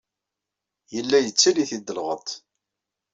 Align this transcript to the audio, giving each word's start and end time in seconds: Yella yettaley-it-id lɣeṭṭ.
Yella 0.95 1.17
yettaley-it-id 1.21 1.87
lɣeṭṭ. 1.97 2.29